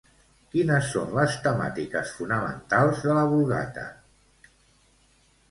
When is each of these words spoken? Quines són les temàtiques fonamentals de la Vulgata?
Quines 0.53 0.87
són 0.93 1.11
les 1.17 1.35
temàtiques 1.47 2.15
fonamentals 2.21 3.05
de 3.09 3.19
la 3.19 3.27
Vulgata? 3.35 3.87